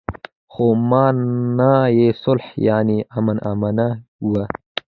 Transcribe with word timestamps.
خو 0.51 0.65
مانا 0.89 1.73
يې 1.97 2.07
صلح 2.23 2.47
يانې 2.67 2.99
امن 3.17 3.37
آمنه 3.51 3.87
وه. 4.29 4.43